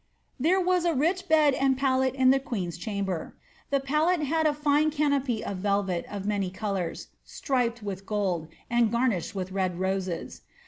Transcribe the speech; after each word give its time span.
There 0.39 0.59
was 0.59 0.83
a 0.83 0.95
rich 0.95 1.27
bed 1.29 1.53
and 1.53 1.77
pallet 1.77 2.15
in 2.15 2.31
the 2.31 2.39
queen's 2.39 2.75
chamber: 2.75 3.35
the 3.69 3.79
pallet 3.79 4.21
had 4.21 4.47
a 4.47 4.53
fine 4.55 4.89
canopy 4.89 5.45
of 5.45 5.57
velvet 5.59 6.07
of 6.09 6.25
many 6.25 6.49
colours, 6.49 7.09
striped 7.23 7.83
with 7.83 8.07
gold, 8.07 8.47
and 8.67 8.91
garnished 8.91 9.35
with 9.35 9.51
red 9.51 9.79
roses. 9.79 10.41